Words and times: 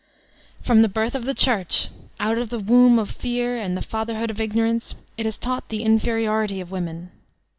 Prom 0.65 0.81
the 0.81 0.89
birth 0.89 1.13
of 1.13 1.25
the 1.25 1.35
Church, 1.35 1.89
out 2.19 2.39
of 2.39 2.49
the 2.49 2.57
womb 2.57 2.97
of 2.97 3.11
Fear 3.11 3.57
and 3.57 3.77
the 3.77 3.83
fatherhood 3.83 4.31
of 4.31 4.41
Ignorance, 4.41 4.95
it 5.15 5.27
has 5.27 5.37
taught 5.37 5.69
the 5.69 5.83
inferiority 5.83 6.59
of 6.59 6.71
woman. 6.71 7.11